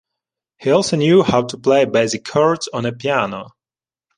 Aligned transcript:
He 0.57 0.71
also 0.71 0.95
knew 0.95 1.21
how 1.21 1.43
to 1.43 1.59
play 1.59 1.85
basic 1.85 2.25
chords 2.25 2.67
on 2.73 2.87
a 2.87 2.91
piano. 2.91 3.51